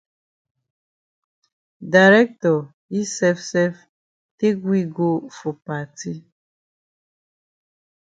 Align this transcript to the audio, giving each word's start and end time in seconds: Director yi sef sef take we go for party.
Director 1.95 2.59
yi 2.93 3.01
sef 3.15 3.37
sef 3.51 3.75
take 4.39 4.59
we 4.69 4.79
go 4.99 5.11
for 5.37 5.53
party. 5.67 6.13